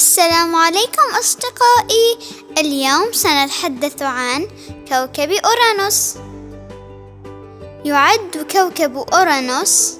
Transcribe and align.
السلام 0.00 0.56
عليكم 0.56 1.02
أصدقائي. 1.18 2.18
اليوم 2.58 3.12
سنتحدث 3.12 4.02
عن 4.02 4.48
كوكب 4.88 5.30
أورانوس. 5.30 6.14
يعد 7.84 8.46
كوكب 8.52 8.96
أورانوس 8.96 9.92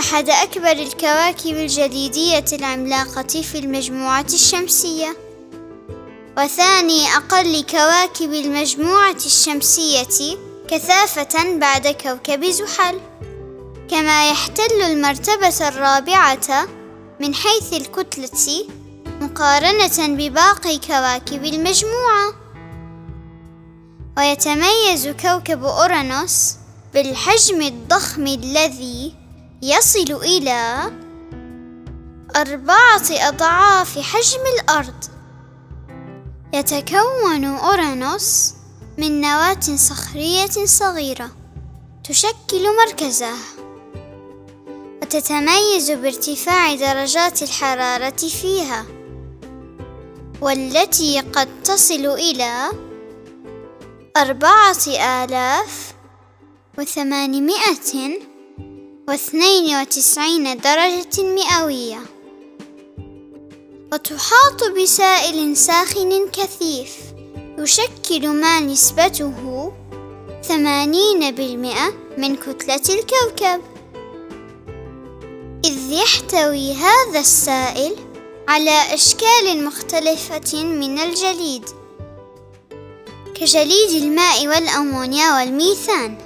أحد 0.00 0.30
أكبر 0.30 0.72
الكواكب 0.72 1.56
الجليدية 1.56 2.44
العملاقة 2.52 3.42
في 3.42 3.58
المجموعة 3.58 4.26
الشمسية 4.32 5.16
وثاني 6.38 7.06
أقل 7.16 7.64
كواكب 7.70 8.32
المجموعة 8.32 9.16
الشمسية 9.26 10.36
كثافة 10.68 11.58
بعد 11.58 11.88
كوكب 11.88 12.44
زحل. 12.44 13.00
كما 13.90 14.30
يحتل 14.30 14.82
المرتبة 14.82 15.68
الرابعة 15.68 16.68
من 17.20 17.34
حيث 17.34 17.72
الكتلة 17.72 18.64
مقارنة 19.20 20.16
بباقي 20.16 20.78
كواكب 20.78 21.44
المجموعة. 21.44 22.34
ويتميز 24.18 25.08
كوكب 25.08 25.64
أورانوس 25.64 26.54
بالحجم 26.94 27.62
الضخم 27.62 28.26
الذي 28.26 29.14
يصل 29.62 30.12
إلى 30.12 30.90
أربعة 32.36 33.02
أضعاف 33.10 33.98
حجم 33.98 34.40
الأرض. 34.58 35.04
يتكون 36.54 37.44
أورانوس 37.44 38.54
من 38.98 39.20
نواة 39.20 39.76
صخرية 39.76 40.64
صغيرة 40.64 41.30
تشكل 42.04 42.62
مركزه 42.86 43.34
وتتميز 45.02 45.90
بارتفاع 45.90 46.74
درجات 46.74 47.42
الحرارة 47.42 48.16
فيها. 48.16 48.99
والتي 50.42 51.20
قد 51.20 51.62
تصل 51.62 52.06
إلى 52.06 52.70
أربعة 54.16 54.86
آلاف 54.88 55.94
وثمانمائة 56.78 58.20
واثنين 59.08 59.80
وتسعين 59.80 60.60
درجة 60.60 61.22
مئوية. 61.22 62.00
وتحاط 63.92 64.64
بسائل 64.82 65.56
ساخن 65.56 66.28
كثيف 66.32 66.96
يشكل 67.58 68.28
ما 68.28 68.60
نسبته 68.60 69.72
ثمانين 70.42 71.34
بالمئة 71.34 71.94
من 72.18 72.36
كتلة 72.36 72.82
الكوكب. 72.88 73.60
إذ 75.64 75.92
يحتوي 75.92 76.72
هذا 76.72 77.20
السائل 77.20 78.09
على 78.50 78.94
أشكال 78.94 79.64
مختلفة 79.64 80.64
من 80.64 80.98
الجليد 80.98 81.64
كجليد 83.34 84.02
الماء 84.02 84.48
والأمونيا 84.48 85.34
والميثان. 85.34 86.18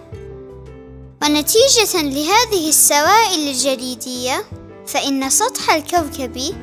ونتيجة 1.22 2.02
لهذه 2.02 2.68
السوائل 2.68 3.48
الجليدية 3.48 4.44
فإن 4.86 5.30
سطح 5.30 5.70
الكوكب 5.70 6.54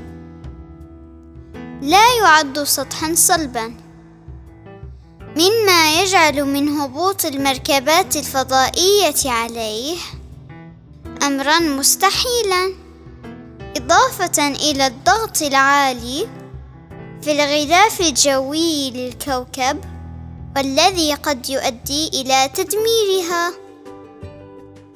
لا 1.82 2.16
يعد 2.18 2.64
سطحا 2.64 3.16
صلبا 3.16 3.74
مما 5.36 6.02
يجعل 6.02 6.46
من 6.46 6.70
هبوط 6.70 7.26
المركبات 7.26 8.16
الفضائية 8.16 9.32
عليه 9.32 9.98
أمرا 11.24 11.60
مستحيلا. 11.60 12.91
إضافة 13.78 14.48
إلى 14.48 14.88
الضغط 14.88 15.42
العالي 15.42 16.28
في 17.22 17.32
الغلاف 17.32 18.02
الجوي 18.02 18.92
للكوكب 18.92 19.82
والذي 20.56 21.14
قد 21.14 21.50
يؤدي 21.50 22.08
إلى 22.08 22.50
تدميرها. 22.54 23.54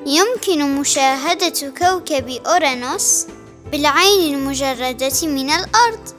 يمكن 0.05 0.75
مشاهدة 0.75 1.73
كوكب 1.79 2.29
أورانوس 2.29 3.25
بالعين 3.72 4.35
المجردة 4.35 5.28
من 5.28 5.49
الأرض 5.49 6.16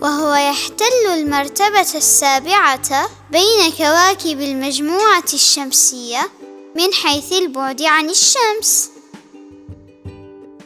وهو 0.00 0.34
يحتل 0.34 1.06
المرتبة 1.12 1.94
السابعة 1.94 3.08
بين 3.30 3.72
كواكب 3.78 4.40
المجموعة 4.40 5.24
الشمسية 5.34 6.30
من 6.76 6.92
حيث 6.92 7.32
البعد 7.32 7.82
عن 7.82 8.10
الشمس. 8.10 8.90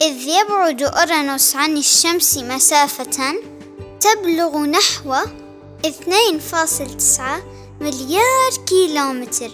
إذ 0.03 0.29
يبعد 0.29 0.83
أورانوس 0.83 1.57
عن 1.57 1.77
الشمس 1.77 2.39
مسافة 2.39 3.35
تبلغ 4.01 4.59
نحو 4.59 5.15
2.9 5.85 7.21
مليار 7.81 8.53
كيلومتر. 8.67 9.51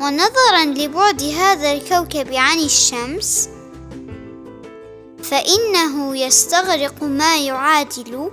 ونظرا 0.00 0.64
لبعد 0.64 1.22
هذا 1.22 1.72
الكوكب 1.72 2.34
عن 2.34 2.58
الشمس 2.58 3.48
فإنه 5.22 6.16
يستغرق 6.16 7.02
ما 7.02 7.38
يعادل 7.38 8.30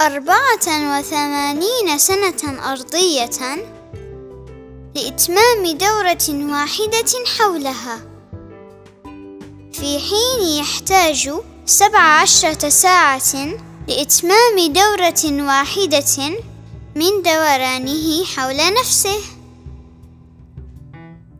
أربعة 0.00 0.98
وثمانين 0.98 1.98
سنة 1.98 2.72
أرضية 2.72 3.56
لإتمام 4.94 5.66
دورة 5.66 6.52
واحدة 6.52 7.24
حولها. 7.38 8.07
في 9.80 9.98
حين 9.98 10.58
يحتاج 10.58 11.30
سبع 11.66 11.98
عشرة 11.98 12.68
ساعة 12.68 13.34
لإتمام 13.88 14.72
دورة 14.72 15.46
واحدة 15.46 16.38
من 16.94 17.22
دورانه 17.24 18.24
حول 18.24 18.56
نفسه. 18.80 19.18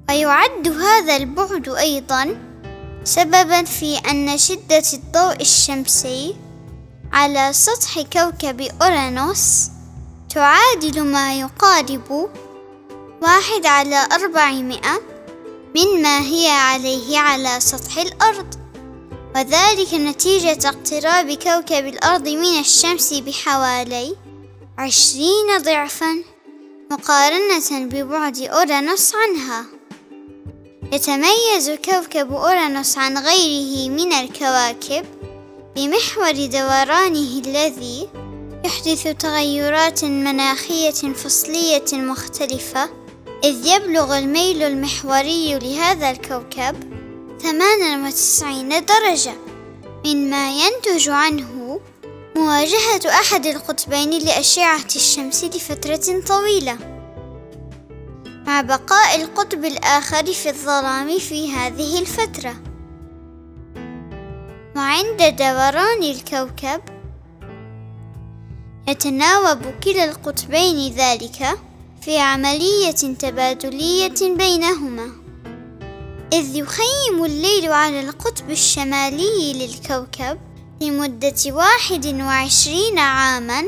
ويعد 0.09 0.69
هذا 0.69 1.17
البعد 1.17 1.69
أيضا 1.69 2.37
سببا 3.05 3.63
في 3.65 3.97
أن 4.11 4.39
شدة 4.39 4.83
الضوء 4.95 5.41
الشمسي 5.41 6.37
على 7.13 7.53
سطح 7.53 8.01
كوكب 8.01 8.61
أورانوس 8.83 9.71
تعادل 10.35 11.03
ما 11.05 11.39
يقارب 11.41 12.31
واحد 13.23 13.67
على 13.67 14.09
أربعمائة 14.13 15.18
مما 15.77 16.21
هي 16.21 16.49
عليه 16.49 17.19
على 17.19 17.61
سطح 17.61 17.99
الأرض. 17.99 18.55
وذلك 19.37 19.95
نتيجة 19.95 20.69
اقتراب 20.69 21.33
كوكب 21.33 21.87
الأرض 21.87 22.29
من 22.29 22.61
الشمس 22.61 23.13
بحوالي 23.15 24.17
عشرين 24.79 25.59
ضعفا 25.59 26.23
مقارنة 26.91 27.87
ببعد 27.87 28.39
أورانوس 28.39 29.13
عنها. 29.15 29.65
يتميز 30.93 31.71
كوكب 31.85 32.33
أورانوس 32.33 32.99
عن 32.99 33.19
غيره 33.19 33.91
من 33.91 34.13
الكواكب 34.13 35.07
بمحور 35.77 36.47
دورانه 36.47 37.43
الذي 37.47 38.09
يحدث 38.65 39.09
تغيرات 39.19 40.05
مناخية 40.05 40.91
فصلية 40.91 41.85
مختلفة 41.93 42.91
إذ 43.45 43.67
يبلغ 43.67 44.19
الميل 44.19 44.63
المحوري 44.63 45.59
لهذا 45.59 46.11
الكوكب 46.11 46.77
98 47.43 48.69
درجة. 48.69 49.35
مما 50.07 50.51
ينتج 50.51 51.09
عنه 51.09 51.81
مواجهة 52.37 53.01
أحد 53.09 53.47
القطبين 53.47 54.11
لأشعة 54.11 54.87
الشمس 54.97 55.45
لفترة 55.45 56.21
طويلة. 56.29 56.79
مع 58.47 58.61
بقاء 58.61 59.23
القطب 59.23 59.65
الآخر 59.65 60.33
في 60.33 60.49
الظلام 60.49 61.19
في 61.19 61.53
هذه 61.53 61.99
الفترة. 61.99 62.55
وعند 64.77 65.37
دوران 65.37 66.03
الكوكب 66.03 66.81
يتناوب 68.89 69.59
كلا 69.85 70.05
القطبين 70.05 70.95
ذلك 70.95 71.59
في 72.03 72.19
عملية 72.19 72.91
تبادلية 72.91 74.37
بينهما. 74.37 75.13
إذ 76.33 76.57
يخيم 76.57 77.25
الليل 77.25 77.73
على 77.73 78.01
القطب 78.01 78.51
الشمالي 78.51 79.53
للكوكب 79.53 80.39
لمدة 80.81 81.35
واحد 81.47 82.07
وعشرين 82.07 82.99
عاما 82.99 83.65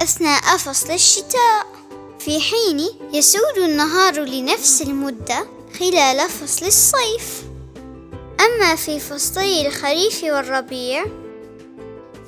أثناء 0.00 0.56
فصل 0.56 0.90
الشتاء. 0.90 1.66
في 2.18 2.40
حين 2.40 2.88
يسود 3.12 3.58
النهار 3.58 4.20
لنفس 4.24 4.82
المدة 4.82 5.46
خلال 5.78 6.30
فصل 6.30 6.66
الصيف. 6.66 7.42
أما 8.40 8.76
في 8.76 9.00
فصلي 9.00 9.66
الخريف 9.66 10.24
والربيع 10.24 11.04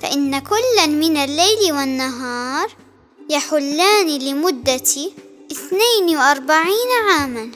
فإن 0.03 0.39
كلا 0.39 0.87
من 0.87 1.17
الليل 1.17 1.73
والنهار 1.73 2.69
يحلان 3.31 4.19
لمدة 4.19 5.11
اثنين 5.55 6.17
وأربعين 6.17 6.91
عاما. 7.11 7.51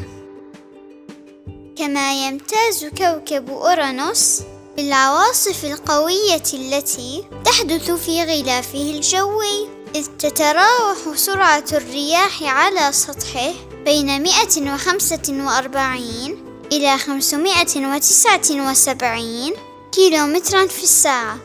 كما 1.77 2.27
يمتاز 2.27 2.85
كوكب 2.85 3.51
أورانوس 3.51 4.41
بالعواصف 4.77 5.65
القوية 5.65 6.43
التي 6.55 7.25
تحدث 7.45 7.91
في 7.91 8.25
غلافه 8.25 8.81
الجوي 8.81 9.69
إذ 9.95 10.07
تتراوح 10.19 10.99
سرعة 11.15 11.65
الرياح 11.73 12.43
على 12.43 12.93
سطحه 12.93 13.53
بين 13.85 14.23
145 14.23 16.65
إلى 16.73 16.99
579 16.99 19.53
كيلومترا 19.93 20.67
في 20.67 20.83
الساعة. 20.83 21.39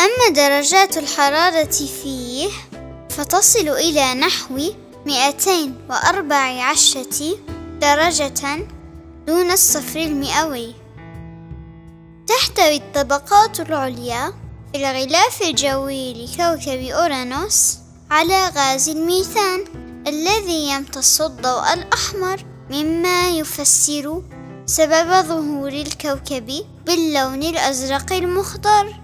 أما 0.00 0.28
درجات 0.28 0.96
الحرارة 0.96 1.74
فيه 2.02 2.48
فتصل 3.16 3.68
إلى 3.68 4.14
نحو 4.14 4.60
214 5.06 7.04
درجة 7.80 8.66
دون 9.26 9.50
الصفر 9.50 10.00
المئوي. 10.00 10.74
تحتوي 12.26 12.76
الطبقات 12.76 13.60
العليا 13.60 14.32
في 14.72 14.78
الغلاف 14.78 15.42
الجوي 15.42 16.12
لكوكب 16.12 16.82
أورانوس 16.82 17.76
على 18.10 18.48
غاز 18.48 18.88
الميثان 18.88 19.64
الذي 20.06 20.68
يمتص 20.68 21.20
الضوء 21.20 21.72
الأحمر 21.72 22.44
مما 22.70 23.28
يفسر 23.28 24.22
سبب 24.66 25.26
ظهور 25.26 25.68
الكوكب 25.68 26.64
باللون 26.86 27.42
الأزرق 27.42 28.12
المخضر. 28.12 29.03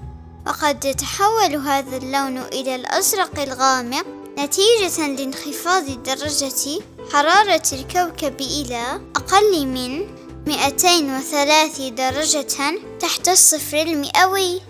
وقد 0.51 0.85
يتحول 0.85 1.57
هذا 1.57 1.97
اللون 1.97 2.39
إلى 2.39 2.75
الأزرق 2.75 3.39
الغامق 3.39 4.07
نتيجة 4.39 5.07
لانخفاض 5.07 6.03
درجة 6.03 6.81
حرارة 7.13 7.63
الكوكب 7.73 8.41
إلى 8.41 9.01
أقل 9.17 9.67
من 9.67 10.07
203 10.47 11.89
درجة 11.89 12.81
تحت 13.01 13.29
الصفر 13.29 13.83
المئوي. 13.83 14.61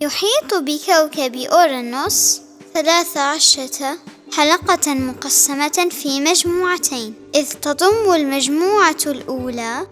يحيط 0.00 0.54
بكوكب 0.54 1.36
أورانوس 1.36 2.40
ثلاث 2.74 3.16
عشرة 3.16 3.98
حلقة 4.36 4.94
مقسمة 4.94 5.88
في 5.90 6.20
مجموعتين 6.20 7.14
إذ 7.34 7.52
تضم 7.52 8.12
المجموعة 8.12 9.02
الأولى 9.06 9.86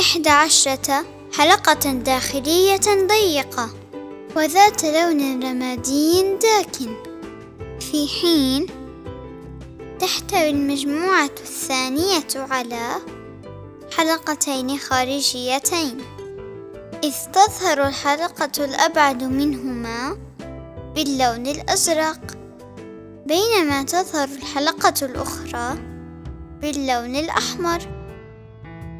إحدى 0.00 0.30
عشرة 0.30 1.04
حلقة 1.32 1.92
داخلية 1.92 3.06
ضيقة. 3.06 3.83
وذات 4.36 4.84
لون 4.84 5.44
رمادي 5.44 6.36
داكن. 6.42 6.94
في 7.80 8.08
حين 8.08 8.66
تحتوي 9.98 10.50
المجموعة 10.50 11.24
الثانية 11.24 12.26
على 12.36 12.88
حلقتين 13.96 14.78
خارجيتين. 14.78 15.98
إذ 17.04 17.14
تظهر 17.32 17.88
الحلقة 17.88 18.64
الأبعد 18.64 19.22
منهما 19.22 20.18
باللون 20.94 21.46
الأزرق 21.46 22.20
بينما 23.26 23.82
تظهر 23.82 24.28
الحلقة 24.28 25.06
الأخرى 25.06 25.78
باللون 26.60 27.16
الأحمر. 27.16 27.80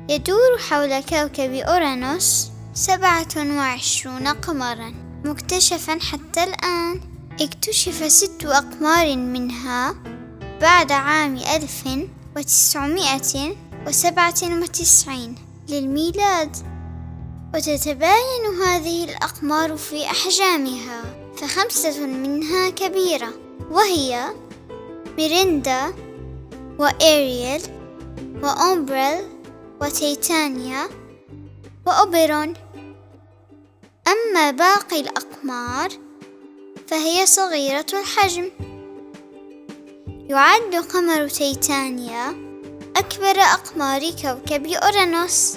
يدور 0.08 0.58
حول 0.68 1.00
كوكب 1.00 1.52
أورانوس 1.52 2.46
سبعة 2.74 3.56
وعشرون 3.56 4.28
قمرا. 4.28 5.03
مكتشفا 5.24 5.98
حتى 6.00 6.44
الآن. 6.44 7.00
اكتشف 7.40 8.12
ست 8.12 8.44
أقمار 8.44 9.16
منها 9.16 9.94
بعد 10.60 10.92
عام 10.92 11.36
ألف 11.36 11.84
وتسعمائة 12.36 13.56
وسبعة 13.86 14.34
وتسعين 14.42 15.34
للميلاد 15.68 16.56
وتتباين 17.54 18.62
هذه 18.66 19.04
الأقمار 19.04 19.76
في 19.76 20.04
أحجامها 20.04 21.02
فخمسة 21.36 22.06
منها 22.06 22.70
كبيرة 22.70 23.28
وهي 23.70 24.34
ميريندا 25.18 25.94
وإيريل 26.78 27.62
وأمبريل 28.42 29.24
وتيتانيا 29.80 30.88
وأوبرون 31.86 32.54
أما 34.08 34.50
باقي 34.50 35.00
الأقمار 35.00 35.88
فهي 36.86 37.26
صغيرة 37.26 37.86
الحجم. 37.92 38.50
يعد 40.08 40.74
قمر 40.74 41.28
تيتانيا 41.28 42.36
أكبر 42.96 43.40
أقمار 43.40 44.10
كوكب 44.22 44.66
أورانوس. 44.66 45.56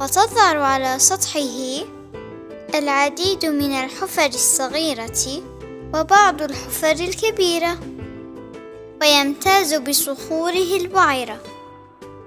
وتظهر 0.00 0.56
على 0.58 0.98
سطحه 0.98 1.84
العديد 2.74 3.46
من 3.46 3.72
الحفر 3.72 4.26
الصغيرة 4.26 5.42
وبعض 5.94 6.42
الحفر 6.42 6.92
الكبيرة 6.92 7.78
ويمتاز 9.02 9.74
بصخوره 9.74 10.76
البعيرة. 10.76 11.40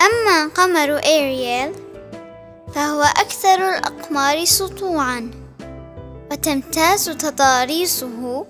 أما 0.02 0.48
قمر 0.48 0.98
إيريال 0.98 1.87
فهو 2.78 3.02
أكثر 3.02 3.70
الأقمار 3.70 4.46
سطوعا 4.46 5.32
وتمتاز 6.32 7.10
تضاريسه 7.10 8.46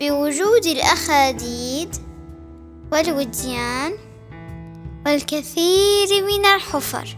بوجود 0.00 0.66
الأخاديد 0.66 1.96
والوديان 2.92 3.92
والكثير 5.06 6.24
من 6.24 6.46
الحفر. 6.46 7.16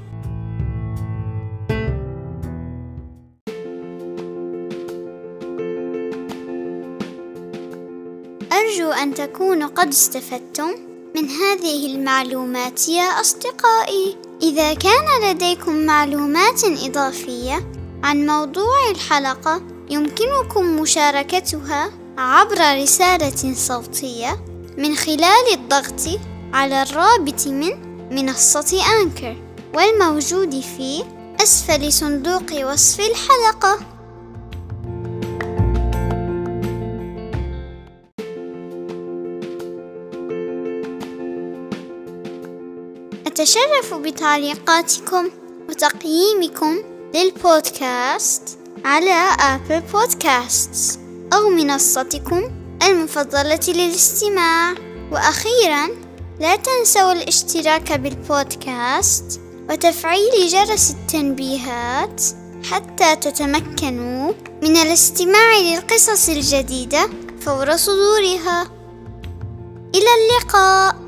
أرجو 8.52 8.90
أن 8.90 9.14
تكونوا 9.14 9.68
قد 9.68 9.88
استفدتم 9.88 10.70
من 11.16 11.28
هذه 11.28 11.94
المعلومات 11.94 12.88
يا 12.88 13.02
أصدقائي. 13.02 14.25
إذا 14.42 14.74
كان 14.74 15.30
لديكم 15.30 15.76
معلومات 15.86 16.64
إضافية 16.64 17.72
عن 18.02 18.26
موضوع 18.26 18.90
الحلقة 18.90 19.62
يمكنكم 19.90 20.80
مشاركتها 20.80 21.90
عبر 22.18 22.82
رسالة 22.82 23.54
صوتية 23.54 24.44
من 24.78 24.96
خلال 24.96 25.52
الضغط 25.52 26.20
على 26.52 26.82
الرابط 26.82 27.46
من 27.46 27.70
منصة 28.10 28.80
أنكر 29.00 29.36
والموجود 29.74 30.60
في 30.60 31.04
أسفل 31.42 31.92
صندوق 31.92 32.72
وصف 32.72 33.00
الحلقة. 33.00 33.95
أتشرف 43.36 43.94
بتعليقاتكم 43.94 45.30
وتقييمكم 45.68 46.76
للبودكاست 47.14 48.58
على 48.84 49.36
آبل 49.40 49.80
بودكاست 49.92 51.00
أو 51.32 51.48
منصتكم 51.48 52.42
المفضلة 52.82 53.60
للاستماع. 53.68 54.74
وأخيرا 55.12 55.88
لا 56.40 56.56
تنسوا 56.56 57.12
الاشتراك 57.12 57.92
بالبودكاست 57.92 59.40
وتفعيل 59.70 60.48
جرس 60.48 60.90
التنبيهات 60.90 62.22
حتى 62.70 63.16
تتمكنوا 63.16 64.32
من 64.62 64.76
الاستماع 64.76 65.58
للقصص 65.58 66.28
الجديدة 66.28 67.10
فور 67.40 67.76
صدورها. 67.76 68.62
إلى 69.94 70.10
اللقاء. 70.18 71.05